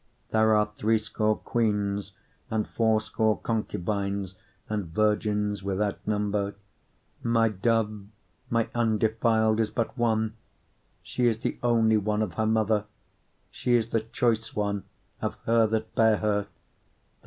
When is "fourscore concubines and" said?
2.67-4.87